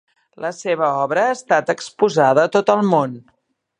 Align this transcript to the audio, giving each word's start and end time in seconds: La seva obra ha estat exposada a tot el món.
La 0.45 0.49
seva 0.59 0.87
obra 1.01 1.25
ha 1.31 1.35
estat 1.35 1.69
exposada 1.75 2.47
a 2.49 2.51
tot 2.57 2.73
el 2.77 2.83
món. 2.95 3.15